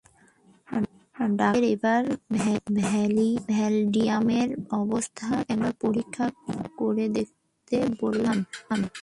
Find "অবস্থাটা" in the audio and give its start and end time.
4.81-5.37